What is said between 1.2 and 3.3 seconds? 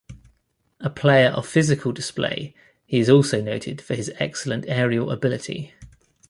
of physical display, he is